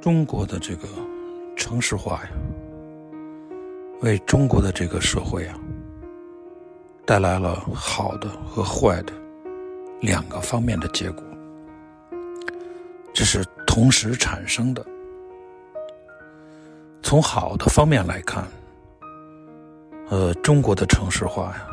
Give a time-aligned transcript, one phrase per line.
[0.00, 0.88] 中国的这个
[1.54, 2.30] 城市化呀，
[4.00, 5.60] 为中国的这个社会啊，
[7.04, 9.12] 带来了好的和坏的
[10.00, 11.22] 两个方面的结果，
[13.12, 14.82] 这是同时产生的。
[17.02, 18.46] 从好的方面来看，
[20.08, 21.66] 呃，中国的城市化呀，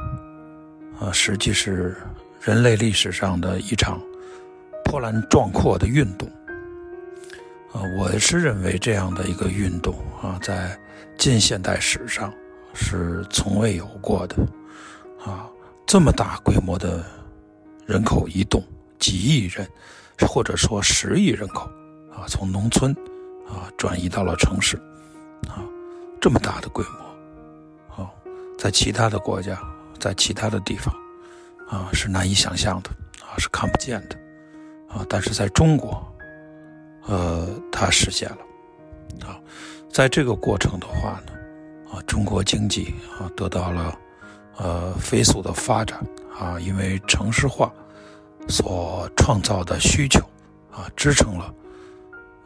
[1.00, 1.96] 啊，实际是
[2.42, 4.02] 人类历史上的一场
[4.84, 6.30] 波澜壮阔的运动。
[7.78, 10.76] 啊，我是认为这样的一个运动啊，在
[11.16, 12.34] 近现代史上
[12.74, 14.36] 是从未有过的，
[15.24, 15.48] 啊，
[15.86, 17.06] 这么大规模的
[17.86, 18.64] 人口移动，
[18.98, 19.70] 几亿人，
[20.28, 21.70] 或者说十亿人口，
[22.12, 22.92] 啊，从农村
[23.48, 24.76] 啊转移到了城市，
[25.48, 25.62] 啊，
[26.20, 28.10] 这么大的规模，啊，
[28.58, 29.56] 在其他的国家，
[30.00, 30.92] 在其他的地方，
[31.70, 32.90] 啊，是难以想象的，
[33.24, 34.18] 啊，是看不见的，
[34.90, 36.12] 啊，但是在中国。
[37.08, 38.38] 呃，它实现了，
[39.26, 39.40] 啊，
[39.90, 41.32] 在这个过程的话呢，
[41.90, 43.98] 啊，中国经济啊得到了
[44.58, 46.06] 呃飞速的发展
[46.38, 47.72] 啊，因为城市化
[48.50, 50.20] 所创造的需求
[50.70, 51.54] 啊，支撑了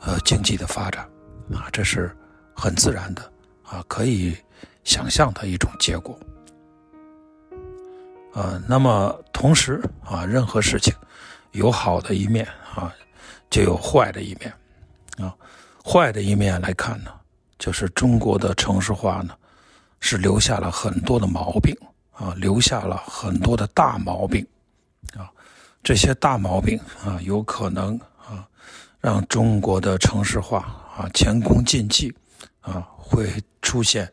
[0.02, 1.10] 呃经济的发展
[1.52, 2.16] 啊，这是
[2.54, 3.32] 很自然的
[3.64, 4.38] 啊，可以
[4.84, 6.16] 想象的一种结果。
[8.34, 10.94] 呃，那么同时啊，任何事情
[11.52, 12.94] 有好的一面啊。
[13.52, 14.52] 就有坏的一面，
[15.18, 15.36] 啊，
[15.86, 17.12] 坏的一面来看呢，
[17.60, 19.36] 就是中国的城市化呢，
[20.00, 21.76] 是留下了很多的毛病
[22.14, 24.48] 啊，留下了很多的大毛病，
[25.18, 25.30] 啊，
[25.84, 28.48] 这些大毛病啊，有可能啊，
[29.02, 30.60] 让中国的城市化
[30.96, 32.16] 啊前功尽弃，
[32.62, 33.30] 啊，会
[33.62, 34.10] 出现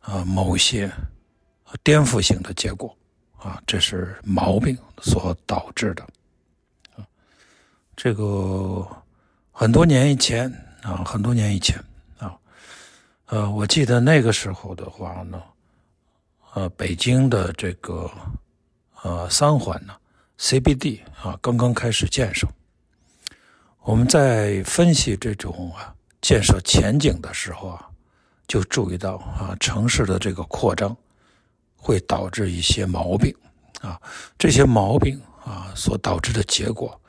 [0.00, 0.90] 啊某些
[1.84, 2.96] 颠覆性的结果，
[3.38, 6.04] 啊，这是毛病所导致的。
[8.04, 8.86] 这个
[9.50, 10.52] 很多年以前
[10.82, 11.82] 啊，很多年以前
[12.18, 12.36] 啊，
[13.28, 15.42] 呃，我记得那个时候的话呢，
[16.52, 18.10] 呃，北京的这个
[19.00, 19.94] 呃三环呢
[20.38, 22.46] ，CBD 啊，刚刚开始建设。
[23.80, 27.88] 我们在分析这种啊建设前景的时候啊，
[28.46, 30.94] 就注意到啊，城市的这个扩张
[31.74, 33.34] 会导致一些毛病
[33.80, 33.98] 啊，
[34.36, 37.00] 这些毛病啊所导致的结果。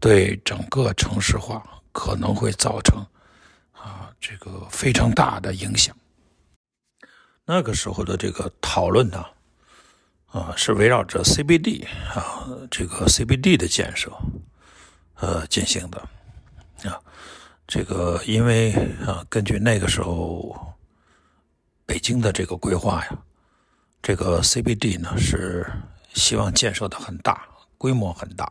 [0.00, 3.04] 对整个城市化可能会造成
[3.72, 5.96] 啊这个非常大的影响。
[7.44, 9.24] 那个时候的这个讨论呢，
[10.26, 14.10] 啊是围绕着 CBD 啊这个 CBD 的建设
[15.16, 16.00] 呃进行的
[16.88, 17.00] 啊
[17.66, 18.72] 这个因为
[19.06, 20.74] 啊根据那个时候
[21.86, 23.18] 北京的这个规划呀，
[24.02, 25.70] 这个 CBD 呢是
[26.14, 27.46] 希望建设的很大，
[27.76, 28.50] 规模很大。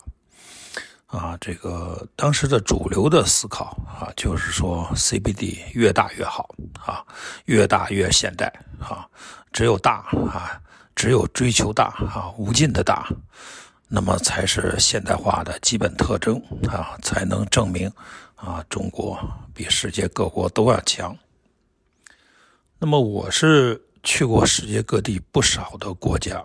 [1.14, 6.50] 啊，这个当时的主流的思考啊，就是说 CBD 越大越好
[6.84, 7.06] 啊，
[7.46, 9.08] 越大越现代啊，
[9.52, 10.60] 只有大啊，
[10.96, 13.08] 只有追求大啊，无尽的大，
[13.88, 17.88] 那么才是现代化的基本特征啊，才能证明
[18.34, 19.16] 啊，中国
[19.54, 21.16] 比世界各国都要强。
[22.80, 26.44] 那么我是去过世界各地不少的国家。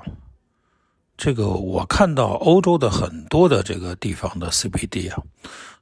[1.19, 5.21] 这个我看到欧洲的很多的这个地方的 CBD 啊，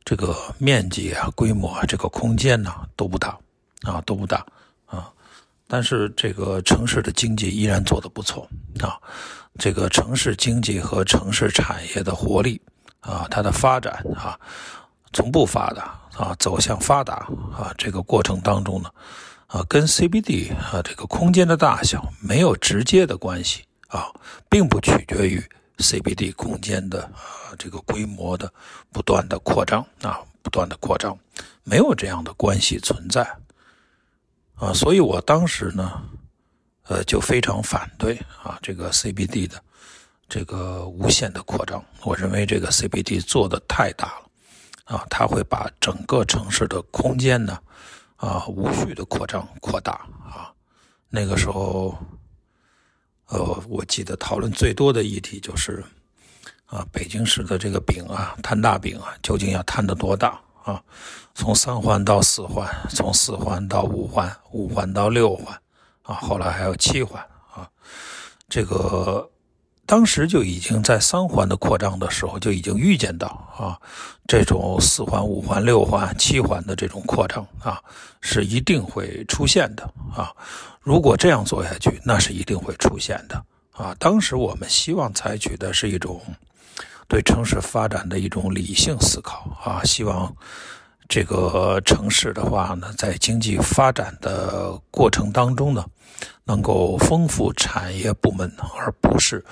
[0.02, 3.38] 这个面积啊、规模啊、这个空间呢都不大
[3.82, 4.44] 啊，都不大
[4.86, 5.12] 啊。
[5.68, 8.48] 但是这个城市的经济依然做得不错
[8.80, 8.96] 啊。
[9.58, 12.58] 这个城市经济和城市产业的活力
[13.00, 14.40] 啊，它的发展啊，
[15.12, 18.90] 从不发达啊走向发达啊，这个过程当中呢，
[19.48, 23.62] 啊，跟 CBD 啊这个空间的大小没有直接的关系。
[23.88, 24.12] 啊，
[24.48, 25.42] 并不取决于
[25.78, 28.52] CBD 空间的啊这个规模的
[28.90, 31.16] 不断的扩张啊，不断的扩张，
[31.62, 33.22] 没有这样的关系存在
[34.56, 36.02] 啊，所以我当时呢，
[36.84, 39.62] 呃，就非常反对啊这个 CBD 的
[40.28, 47.58] 这个无限的扩张，我认为这个 CBD 做的太大了啊，它会把整个城市的空间呢
[48.16, 49.92] 啊无序的扩张扩大
[50.24, 50.52] 啊，
[51.08, 51.96] 那个时候。
[53.28, 55.84] 呃，我记得讨论最多的议题就是，
[56.66, 60.82] 啊，北京市的这个饼啊，摊大饼啊，究竟要摊得多大啊？
[61.34, 65.60] 从三环到四环，从四环到五环，五环到六环，
[66.02, 67.20] 啊，后来还有七环
[67.52, 67.68] 啊。
[68.48, 69.28] 这个
[69.86, 73.78] 当时就已经在三环的扩张的时候就已经预见到啊，
[74.26, 77.80] 这种四环、五环、六环、七环的这种扩张啊，
[78.20, 79.84] 是一定会出现的
[80.14, 80.32] 啊。
[80.80, 83.42] 如果这样做下去，那是一定会出现的
[83.72, 83.94] 啊！
[83.98, 86.20] 当时我们希望采取的是一种
[87.08, 90.34] 对城市发展的一种理性思考啊，希望
[91.08, 95.84] 这个城市的话呢，在经济发展的过程当中呢，
[96.46, 99.44] 能够丰富产业部门，而不是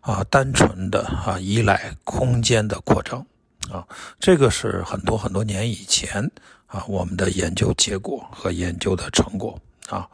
[0.00, 3.24] 啊单纯的啊依赖空间的扩张
[3.70, 3.86] 啊。
[4.18, 6.28] 这个是很多很多年以前
[6.66, 9.60] 啊我们的研究结果和研究的成果
[9.90, 10.08] 啊。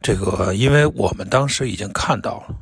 [0.00, 2.54] 这个因为我们当时已经看到了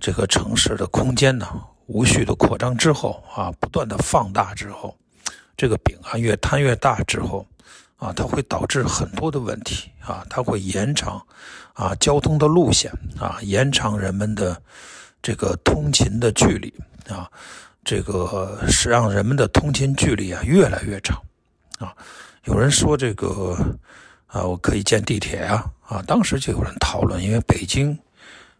[0.00, 1.46] 这个城市的空间呢，
[1.86, 4.94] 无序的扩张之后啊，不断的放大之后。
[5.56, 7.44] 这个饼啊，越摊越大之后，
[7.98, 11.20] 啊，它会导致很多的问题啊，它会延长
[11.74, 12.90] 啊交通的路线
[13.20, 14.56] 啊，延长人们的
[15.20, 16.72] 这个通勤的距离
[17.08, 17.28] 啊，
[17.84, 21.20] 这个是让人们的通勤距离啊越来越长
[21.78, 21.92] 啊。
[22.44, 23.56] 有人说这个
[24.28, 27.98] 啊，我可以建地铁呀啊，当时就有人讨论，因为北京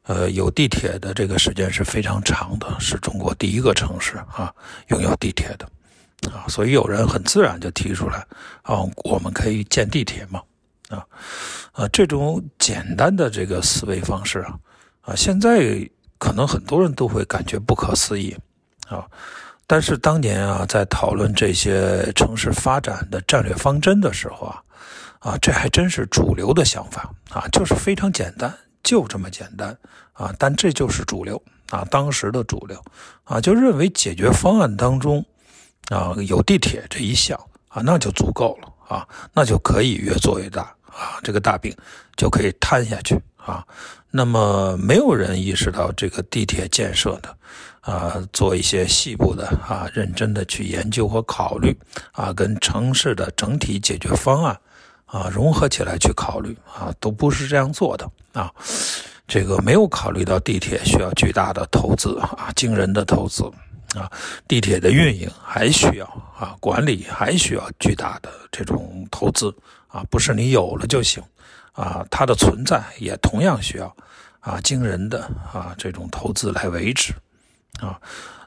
[0.02, 4.52] 呃有地铁的这个时间是非常长的，是中国第一个城市啊
[4.88, 5.68] 拥有地铁的。
[6.32, 8.18] 啊，所以有人很自然就提出来，
[8.62, 10.42] 啊，我们可以建地铁嘛，
[10.88, 11.04] 啊，
[11.72, 14.58] 啊，这种简单的这个思维方式啊，
[15.02, 15.88] 啊，现在
[16.18, 18.36] 可能很多人都会感觉不可思议，
[18.88, 19.06] 啊，
[19.66, 24.62] 但是当年啊，在讨论这些城市发展的战略方针的时候啊，
[25.20, 29.76] 啊，这还真是主流的想法啊，就是非常简单，就这么简单
[30.12, 32.78] 啊，但这就是主流啊，当时的主流
[33.24, 35.24] 啊，就认为解决方案当中。
[35.88, 37.38] 啊，有地铁这一项
[37.68, 41.74] 啊，那就足够了啊，那就可以越做越大啊，这个大饼
[42.16, 43.64] 就可以摊下去啊。
[44.10, 47.36] 那么没有人意识到这个地铁建设的
[47.80, 51.76] 啊，做一些细部的啊，认真的去研究和考虑
[52.12, 54.58] 啊，跟城市的整体解决方案
[55.06, 58.52] 啊融合起来去考虑啊，都不是这样做的啊。
[59.26, 63.44] 这个没有考虑到地铁需要巨大的投资啊，惊人的投资。
[63.94, 64.10] 啊，
[64.46, 66.06] 地铁的运营还需要
[66.38, 69.54] 啊，管理还需要巨大的这种投资
[69.88, 71.22] 啊，不是你有了就行
[71.72, 73.96] 啊，它的存在也同样需要
[74.40, 77.14] 啊惊人的啊这种投资来维持
[77.80, 77.98] 啊，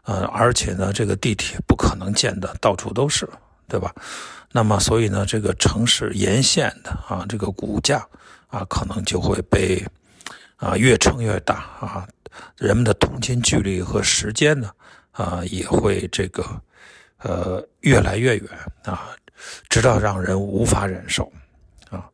[0.04, 3.28] 呃，而且呢，这个地铁不可能建的到处都是，
[3.68, 3.92] 对吧？
[4.52, 8.06] 那么，所以呢，这个城市沿线的啊，这个骨架
[8.50, 9.84] 啊，可能就会被
[10.58, 12.08] 啊越撑越大啊，
[12.58, 14.70] 人们的通勤距离和时间呢。
[15.12, 16.44] 啊，也会这个，
[17.18, 18.50] 呃，越来越远
[18.86, 19.10] 啊，
[19.70, 21.30] 直到让人无法忍受
[21.90, 22.10] 啊。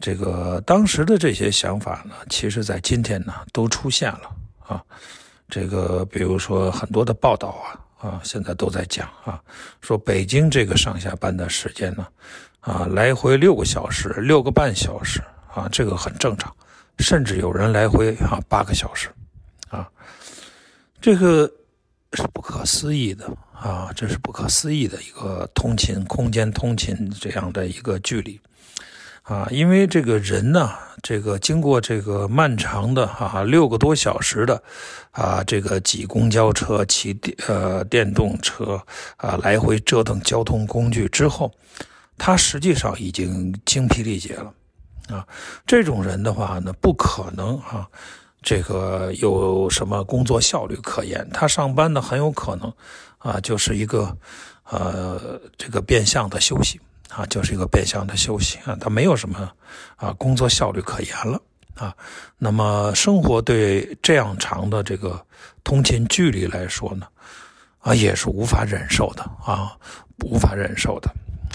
[0.00, 4.36] 这个当时的这些想法呢，其实在今天呢都出现了
[4.66, 4.82] 啊。
[5.48, 7.48] 这个比如说很多的报道
[8.00, 9.40] 啊啊，现在都在讲啊，
[9.80, 12.06] 说北京这个上下班的时间呢
[12.60, 15.22] 啊，来回六个小时，六个半小时
[15.54, 16.52] 啊，这个很正常，
[16.98, 19.08] 甚至有人来回啊八个小时
[19.68, 19.88] 啊，
[21.00, 21.48] 这个。
[22.12, 23.90] 是不可思议的啊！
[23.94, 28.40] 这是不可思议的一个通勤空间、通勤这样的一个距离
[29.22, 29.46] 啊！
[29.50, 30.70] 因为这个人呢，
[31.02, 34.62] 这个经过这个漫长的啊六个多小时的
[35.10, 38.80] 啊这个挤公交车、骑电呃电动车
[39.16, 41.52] 啊来回折腾交通工具之后，
[42.16, 44.54] 他实际上已经精疲力竭了
[45.08, 45.26] 啊！
[45.66, 47.86] 这种人的话呢，不可能啊。
[48.46, 51.28] 这个有什么工作效率可言？
[51.34, 52.72] 他上班呢，很有可能，
[53.18, 54.16] 啊，就是一个，
[54.70, 59.50] 呃，这个变相的休息，啊，就是一个变相的休息啊，他没有什么，
[59.96, 61.42] 啊，工作效率可言了，
[61.74, 61.92] 啊，
[62.38, 65.20] 那么生活对这样长的这个
[65.64, 67.08] 通勤距离来说呢，
[67.80, 69.76] 啊，也是无法忍受的，啊，
[70.24, 71.10] 无法忍受的，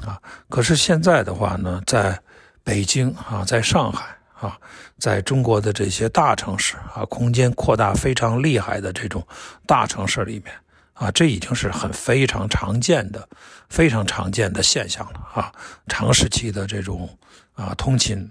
[0.05, 2.21] 啊，可是现在的话呢，在
[2.65, 4.13] 北京啊，在上海。
[4.41, 4.59] 啊，
[4.97, 9.25] 在中国的这些大城市啊，空间扩大非常厉害的这种
[9.67, 10.51] 大城市里面
[10.93, 13.29] 啊，这已经是很非常常见的、
[13.69, 15.53] 非常常见的现象了啊。
[15.87, 17.07] 长时期的这种
[17.53, 18.27] 啊通勤，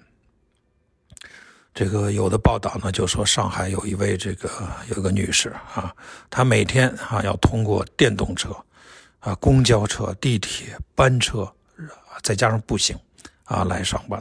[1.72, 4.50] 这个有的报道呢就说，上海有一位这个
[4.88, 5.94] 有一个女士啊，
[6.28, 8.50] 她每天啊要通过电动车、
[9.20, 11.48] 啊公交车、地铁、班车，
[12.20, 12.98] 再加上步行
[13.44, 14.20] 啊来上班。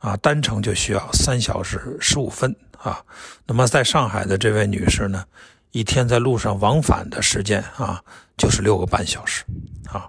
[0.00, 3.00] 啊，单程就需要三小时十五分啊。
[3.46, 5.24] 那么在上海的这位女士呢，
[5.70, 8.02] 一天在路上往返的时间啊，
[8.36, 9.44] 就是六个半小时
[9.86, 10.08] 啊。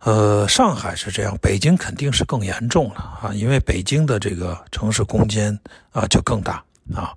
[0.00, 5.58] 呃，上海是这样，北京肯定是更严重了啊，因为北京的这个城市空间
[5.92, 6.62] 啊就更大
[6.94, 7.14] 啊。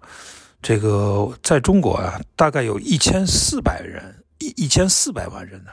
[0.61, 5.71] 这个在中国啊，大概有一千四百人，一一千四百万人呢，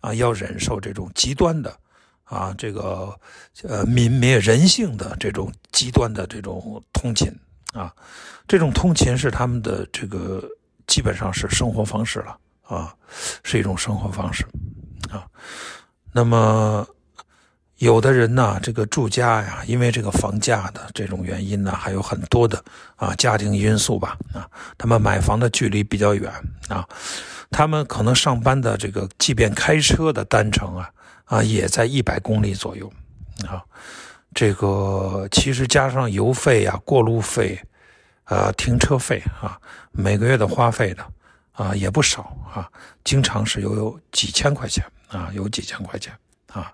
[0.00, 1.74] 啊，要忍受这种极端的。
[2.32, 3.14] 啊，这个
[3.62, 7.30] 呃泯灭人性的这种极端的这种通勤
[7.74, 7.94] 啊，
[8.48, 10.42] 这种通勤是他们的这个
[10.86, 12.94] 基本上是生活方式了啊，
[13.44, 14.46] 是一种生活方式
[15.10, 15.26] 啊。
[16.10, 16.86] 那么
[17.76, 22.64] 有的人呢，这个住家呀，因为这个房价的这种原因呢，还有很多的
[22.96, 24.48] 啊家庭因素吧啊，
[24.78, 26.32] 他们买房的距离比较远
[26.68, 26.88] 啊，
[27.50, 30.88] 他们可能上班的这个，即便开车的单程啊
[31.32, 32.92] 啊，也在一百公里左右
[33.48, 33.64] 啊，
[34.34, 37.58] 这个其实加上油费呀、过路费，
[38.24, 39.58] 呃，停车费啊，
[39.92, 41.02] 每个月的花费的
[41.52, 42.70] 啊也不少啊，
[43.02, 46.12] 经常是有有几千块钱啊，有几千块钱
[46.52, 46.70] 啊。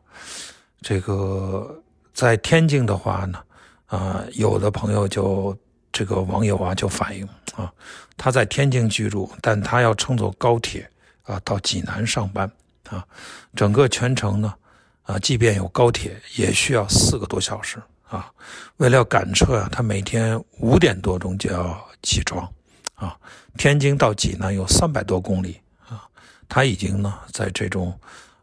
[0.82, 1.80] 这个
[2.12, 3.38] 在天津的话呢，
[3.86, 5.56] 啊，有的朋友就
[5.92, 7.24] 这个网友啊就反映
[7.54, 7.72] 啊，
[8.16, 10.90] 他在天津居住，但他要乘坐高铁
[11.22, 12.50] 啊到济南上班
[12.90, 13.06] 啊，
[13.54, 14.54] 整个全程呢
[15.02, 18.30] 啊，即便有高铁也需要四个多小时啊。
[18.76, 22.46] 为了赶车啊，他每天五点多钟就要起床
[22.94, 23.16] 啊。
[23.56, 26.02] 天津到济南有三百多公里啊，
[26.48, 27.98] 他已经呢在这种。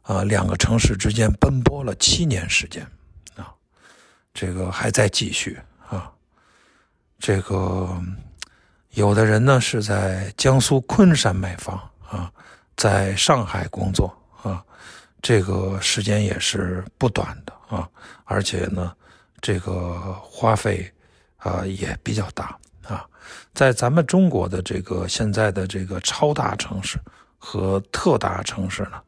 [0.08, 2.88] 啊，两个城市之间奔波了七年时间，
[3.36, 3.52] 啊，
[4.36, 5.58] 这个还在继续
[5.90, 6.12] 啊。
[7.18, 7.90] 这个
[8.92, 12.32] 有的人呢是在江苏昆山买房啊，
[12.78, 14.16] 在上海工作
[14.50, 14.64] 啊，
[15.22, 17.90] 这个时间也是不短的啊，
[18.24, 18.96] 而且呢，
[19.42, 20.90] 这个花费
[21.38, 23.06] 啊也比较大啊。
[23.54, 27.00] 在咱们中国的这个现在的这个超大城市
[27.38, 29.02] 和特大城市呢。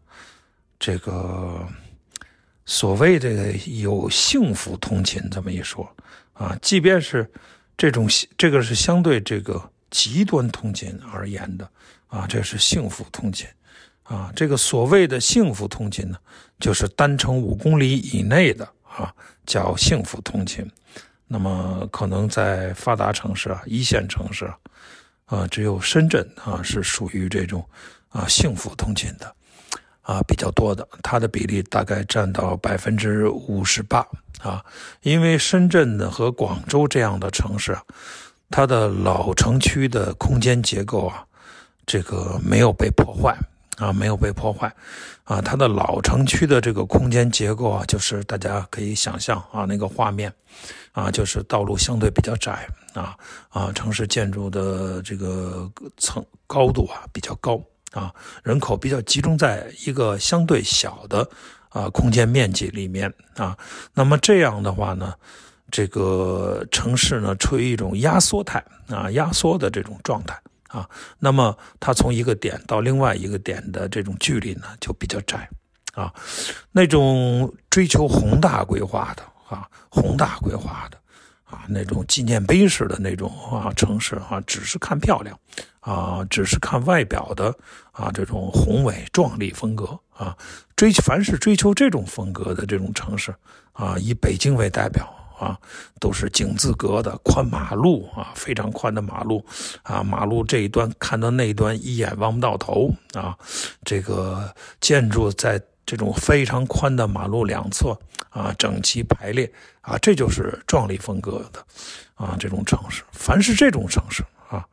[0.80, 1.68] 这个
[2.68, 3.52] 所谓这个
[3.82, 5.92] 有幸福通勤这么一说
[6.34, 7.28] 啊，即便是
[7.76, 11.68] 这种这个是相对这个极端通勤而言的
[12.06, 13.48] 啊，这是幸福通勤
[14.08, 14.32] 啊。
[14.36, 16.18] 这个所谓的幸福通勤呢，
[16.60, 19.14] 就是单程五公里以内的啊，
[19.46, 20.70] 叫幸福通勤。
[21.28, 24.58] 那么可能在发达城市啊、一线城市啊，
[25.26, 27.64] 啊，只有深圳啊是属于这种
[28.10, 29.36] 啊幸福通勤的。
[30.02, 34.08] 啊，比较多的，它的比例大概占到百分之五十八
[34.40, 34.64] 啊。
[35.02, 37.84] 因为深圳呢和广州这样的城市啊，
[38.50, 41.26] 它的老城区的空间结构啊，
[41.86, 43.38] 这个没有被破坏
[43.78, 44.72] 啊，没有被破坏
[45.24, 45.42] 啊。
[45.42, 50.32] 它的老城区的这个空间结构啊，就是大家可以想象啊，那个画面
[50.92, 53.18] 啊，就是道路相对比较窄啊
[53.50, 57.60] 啊，城市建筑的这个层高度啊比较高。
[57.94, 61.28] 啊，人口比较集中在一个相对小的
[61.70, 63.58] 啊空间面积里面啊，
[63.94, 65.14] 那么这样的话呢，
[65.72, 75.50] 这个城市呢处于一种压缩态啊，压缩的这种状态啊，那么它从一个点到另外一个点的这种距离呢就比较窄
[75.94, 76.14] 啊，
[76.72, 80.98] 那种追求宏大规划的啊，宏大规划的。
[81.50, 85.40] 啊，那种纪念碑式的那种啊城市啊，只是看漂亮，
[85.80, 87.56] 啊，只是看外表的
[87.94, 90.36] 啊这种宏伟壮丽风格啊，
[90.76, 93.34] 追凡是追求这种风格的这种城市
[93.72, 95.58] 啊，以北京为代表啊，
[96.00, 99.46] 都是井字格的宽马路啊，非常宽的马路
[99.84, 103.38] 啊，马路这一端看到那一端一眼望不到头啊，
[103.84, 105.62] 这个建筑在。
[105.90, 107.98] 这种非常宽的马路两侧
[108.30, 111.66] 啊，整齐排列啊，这就是壮丽风格的
[112.16, 113.04] 啊，这种城市。
[113.14, 114.68] 凡是这种城市啊，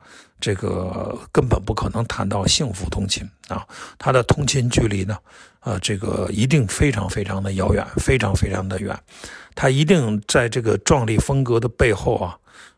[0.44, 5.16] 这个根本不可能谈到幸福通勤啊，它的通勤距离呢，
[5.60, 8.94] 啊，这个一定非常非常的遥远，非常非常的远。
[9.54, 12.36] 它一定在这个壮丽风格的背后啊。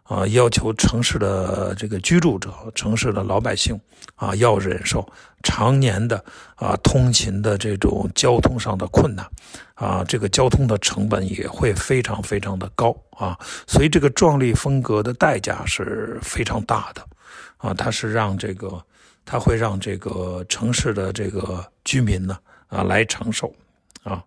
[0.08, 3.76] 啊，要求城市的这个居住者、城市的老百姓
[4.14, 5.04] 啊，要忍受
[5.42, 9.26] 常年的啊通勤的这种交通上的困难，
[9.75, 17.04] 啊，这个交通的成本也会非常非常的高啊，所以这个壮丽风格的代价是非常大的，
[17.66, 18.85] 啊，它是让这个，
[19.25, 23.52] 它会让这个城市的这个居民呢啊来承受，
[24.02, 24.23] 啊，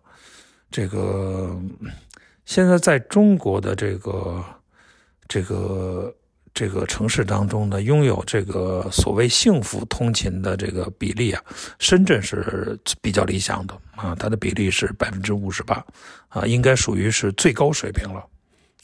[0.70, 1.58] 这个
[2.44, 4.44] 现在在中国的这个。
[5.32, 6.12] 这个
[6.52, 11.40] 这个城市当中呢，拥有这个所谓幸福通勤的这个比例啊，
[11.78, 15.86] 深圳是比较理想的啊，它的比例是百分之五十八
[16.30, 18.26] 啊，应该属于是最高水平了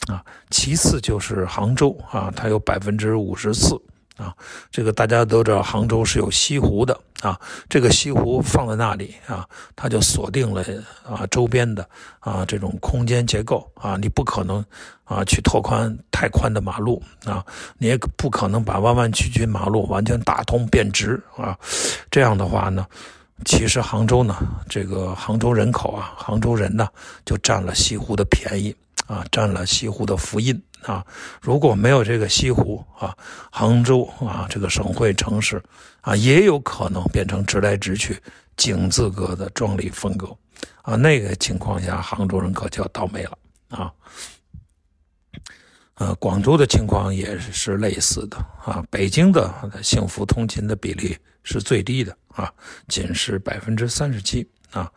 [0.07, 0.25] 啊。
[0.51, 3.77] 其次就是杭州啊，它有百分之五十四。
[4.17, 4.35] 啊，
[4.71, 7.39] 这个大家都知道，杭州是有西湖的啊。
[7.69, 10.65] 这个西湖放在那里啊，它就锁定了
[11.05, 11.87] 啊周边的
[12.19, 13.97] 啊这种空间结构啊。
[14.01, 14.65] 你不可能
[15.05, 17.45] 啊去拓宽太宽的马路啊，
[17.77, 21.55] 你也不可能把弯弯曲曲马路完全打通变直啊。
[22.11, 22.87] 这样的话呢，
[23.45, 24.35] 其实杭州呢，
[24.67, 26.89] 这个杭州人口啊，杭州人呢
[27.27, 28.75] 就占了西湖的便宜
[29.07, 30.59] 啊，占了西湖的福音。
[30.87, 31.05] 啊，
[31.41, 33.13] 如果没有这个西湖啊，
[33.51, 35.61] 杭州啊，这个省会城市
[36.01, 38.17] 啊，也有可能变成直来直去
[38.57, 40.29] 井字格的壮丽风格，
[40.83, 43.39] 啊，那个情况下，杭州人可就要倒霉了
[43.69, 43.93] 啊。
[45.97, 48.85] 呃，广州的情况也是类似的啊。
[48.89, 49.53] 北京的
[49.83, 52.53] 幸福通勤的比例是最低的啊，
[52.87, 54.93] 仅是百分之三十七啊。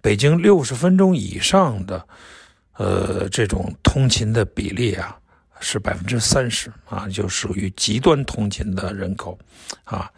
[0.00, 2.08] 北京六十分钟以上的，
[2.78, 5.18] 呃，这种通勤的比例啊
[5.64, 9.38] 是百分之三十啊，就属于极端通勤的人口
[9.84, 10.10] 啊，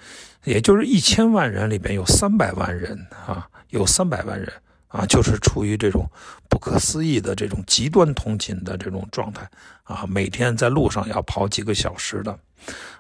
[0.45, 4.53] 也就是一千万人里边有三百万人啊，有三百万人。
[4.89, 6.09] 啊，就是处于这种
[6.49, 9.47] 不可思议的这种极端通勤的这种状态
[9.83, 12.39] 啊，每天在路上要跑几个小时的，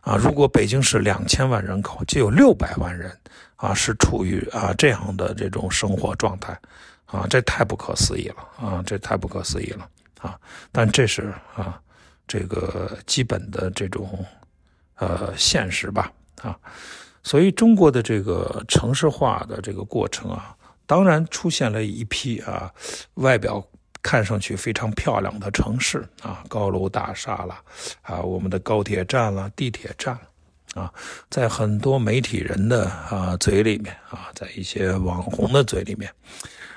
[0.02, 3.10] 啊，如果北京市两千万人口，就有六百万人
[3.54, 6.58] 啊是处于啊这样的这种生活状态，
[7.06, 9.88] 啊，这太不可思议了啊，这太不可思议了
[10.20, 10.38] 啊，
[10.72, 11.80] 但这是啊
[12.26, 14.24] 这个基本的这种
[14.96, 16.58] 呃现实吧啊，
[17.22, 20.56] 所以中国的这个城市化的这个过程啊。
[20.88, 22.72] 当然出现了一批啊，
[23.14, 23.60] 外表
[24.02, 27.60] 看上去非常漂亮的城市啊，高楼大厦了
[28.02, 30.16] 啊，我们的高铁站了、地铁站
[30.74, 30.94] 啊，
[31.28, 36.08] 在很多媒体人的啊嘴里面啊，在一些网红的嘴里面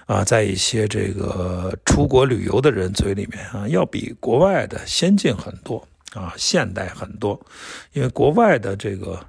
[0.10, 7.40] 啊，在一些这个出国旅游的人嘴里面啊，要比国外的先进很多啊，现代很多，
[7.94, 9.20] 因为国外的这个。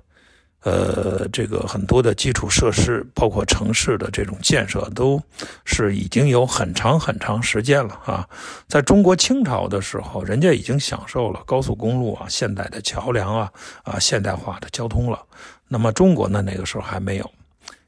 [0.62, 5.18] 呃，这个很多的基础设施，包括城市的这种建设，都
[5.64, 8.28] 是已经有很长很长时间了啊。
[8.68, 13.50] 在中国清朝的时候，人家已经享受了高速公路啊、现代的桥梁啊、
[13.84, 15.18] 啊现代化的交通了。
[15.66, 17.30] 那么中国呢，那个时候还没有，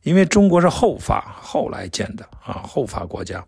[0.03, 3.45] 因为中国是后发后来建的啊，后发国家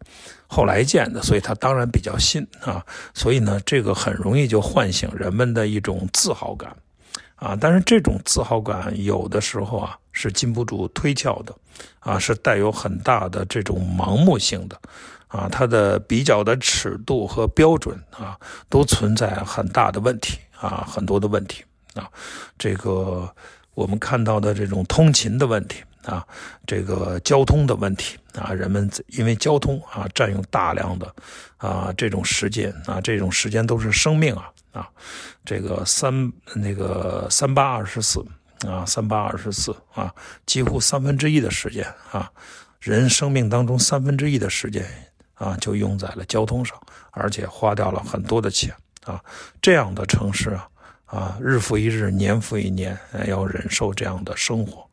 [0.47, 2.85] 后来建的，所以它当然比较新啊。
[3.13, 6.75] 所以呢，这个很容易就唤醒人们的一种自豪感。
[7.37, 11.55] 啊，但是这种自豪感有的时候啊是禁不住推敲的，
[11.99, 14.81] 啊是带有很大的这种盲目性的，
[15.27, 18.39] 啊它的比较的尺度和标准啊
[18.71, 21.63] 都存在很大的问题啊很多的问题
[21.95, 22.09] 啊，
[22.57, 23.29] 这个
[23.75, 26.27] 我们看到的这种通勤的问题啊，
[26.67, 31.15] 这个交通的问题啊，人们因为交通啊占用大量的
[31.57, 34.51] 啊这种时间啊这种时间都是生命啊。
[34.75, 34.91] 啊，
[35.45, 38.27] 这个三那个三八二十四
[38.67, 40.13] 啊，三八二十四啊，
[40.47, 42.29] 几乎三分之一的时间啊，
[42.81, 44.85] 人生命当中三分之一的时间
[45.35, 46.77] 啊，就用在了交通上，
[47.13, 49.23] 而且花掉了很多的钱啊。
[49.63, 50.69] 这样的城市啊，
[51.07, 54.85] 啊，日复一日，年复一年，要忍受这样的生活，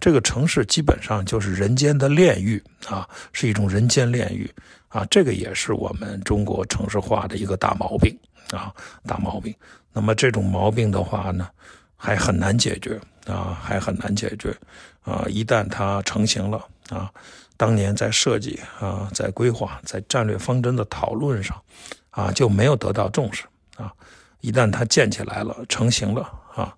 [0.00, 4.50] 这个城市基本上就是人间的炼狱啊，是一种人间炼狱
[4.88, 5.04] 啊。
[5.10, 8.16] 这个也是我们中国城市化的一个大毛病。
[8.50, 8.72] 啊，
[9.04, 9.52] 大毛病。
[9.92, 11.48] 那么这种毛病的话呢，
[11.96, 14.56] 还很难解决啊，还很难解决
[15.02, 15.24] 啊。
[15.28, 17.10] 一旦它成型了啊，
[17.56, 21.60] 当年在设计啊，在规划、在战略方针的讨论上
[22.10, 23.42] 啊，就没有得到重视
[23.76, 23.92] 啊。
[24.42, 26.72] 一旦它建起来了、成型了啊，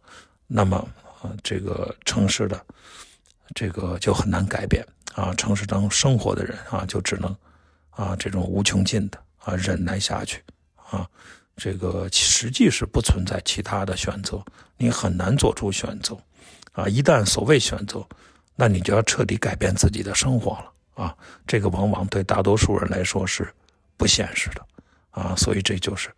[0.46, 0.78] 那么
[1.20, 2.58] 啊，这个城市的
[3.54, 5.34] 这个就很难改变啊。
[5.34, 7.34] 城市当中生活的人啊，就只能
[7.90, 10.42] 啊，这种无穷尽的啊忍耐下去
[10.90, 11.08] 啊。
[11.56, 14.40] 这个实际是不存在其他的选择，
[14.76, 16.16] 你很难做出选择，
[16.70, 18.06] 啊，一旦所谓选择，
[18.54, 21.16] 那你就要彻底改变自己的生活了，啊，
[21.48, 23.52] 这个往往对大多数人来说是
[23.96, 24.64] 不现实的，
[25.10, 26.10] 啊，所以这就是，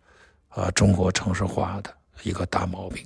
[0.49, 1.91] 啊，中国城市化的
[2.21, 3.03] 一个大毛病。